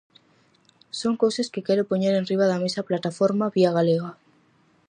Son 0.99 1.13
cousas 1.23 1.51
que 1.53 1.65
quere 1.67 1.83
poñer 1.91 2.13
enriba 2.15 2.45
da 2.51 2.61
mesa 2.63 2.79
a 2.81 2.87
Plataforma 2.89 3.51
Vía 3.55 3.75
Galega. 3.77 4.11